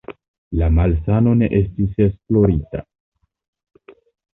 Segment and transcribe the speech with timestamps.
[0.61, 2.85] La malsano ne estis esplorita.